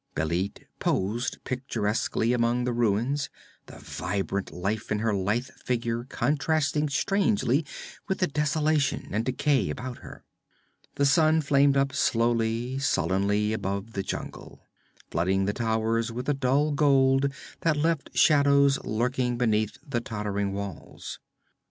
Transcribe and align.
Bêlit 0.15 0.63
posed 0.79 1.43
picturesquely 1.43 2.33
among 2.33 2.63
the 2.63 2.73
ruins, 2.73 3.29
the 3.67 3.77
vibrant 3.77 4.51
life 4.51 4.91
in 4.91 4.97
her 4.97 5.13
lithe 5.13 5.51
figure 5.63 6.05
contrasting 6.05 6.89
strangely 6.89 7.67
with 8.07 8.17
the 8.17 8.25
desolation 8.25 9.09
and 9.11 9.23
decay 9.23 9.69
about 9.69 9.99
her. 9.99 10.23
The 10.95 11.05
sun 11.05 11.41
flamed 11.41 11.77
up 11.77 11.93
slowly, 11.93 12.79
sullenly, 12.79 13.53
above 13.53 13.93
the 13.93 14.01
jungle, 14.01 14.65
flooding 15.11 15.45
the 15.45 15.53
towers 15.53 16.11
with 16.11 16.27
a 16.27 16.33
dull 16.33 16.71
gold 16.71 17.31
that 17.59 17.77
left 17.77 18.17
shadows 18.17 18.83
lurking 18.83 19.37
beneath 19.37 19.77
the 19.87 20.01
tottering 20.01 20.51
walls. 20.51 21.19